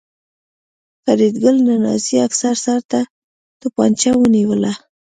[1.03, 2.99] فریدګل د نازي افسر سر ته
[3.61, 4.73] توپانچه ونیوله